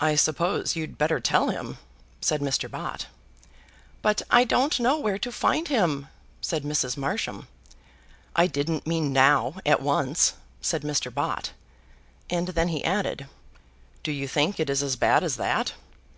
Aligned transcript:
"I 0.00 0.14
suppose 0.14 0.76
you'd 0.76 0.96
better 0.96 1.20
tell 1.20 1.50
him?" 1.50 1.76
said 2.22 2.40
Mr. 2.40 2.70
Bott. 2.70 3.08
"But 4.00 4.22
I 4.30 4.44
don't 4.44 4.80
know 4.80 4.98
where 4.98 5.18
to 5.18 5.30
find 5.30 5.68
him," 5.68 6.08
said 6.40 6.62
Mrs. 6.62 6.96
Marsham. 6.96 7.46
"I 8.34 8.46
didn't 8.46 8.86
mean 8.86 9.12
now 9.12 9.56
at 9.66 9.82
once," 9.82 10.32
said 10.62 10.80
Mr. 10.80 11.12
Bott; 11.12 11.52
and 12.30 12.48
then 12.48 12.68
he 12.68 12.82
added, 12.82 13.26
"Do 14.02 14.10
you 14.10 14.26
think 14.26 14.58
it 14.58 14.70
is 14.70 14.82
as 14.82 14.96
bad 14.96 15.22
as 15.22 15.36
that?" 15.36 15.74